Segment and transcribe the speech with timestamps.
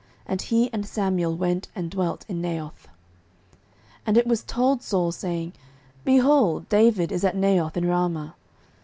[0.25, 2.87] And he and Samuel went and dwelt in Naioth.
[4.07, 5.53] 09:019:019 And it was told Saul, saying,
[6.03, 8.33] Behold, David is at Naioth in Ramah.